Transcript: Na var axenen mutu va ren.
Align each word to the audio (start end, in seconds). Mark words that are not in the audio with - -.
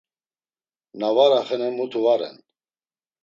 Na 0.99 1.09
var 1.17 1.31
axenen 1.39 1.77
mutu 1.77 1.99
va 2.05 2.15
ren. 2.19 2.35